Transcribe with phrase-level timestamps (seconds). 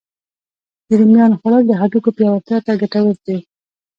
[0.87, 3.37] د رومیانو خوړل د هډوکو پیاوړتیا ته ګتور دی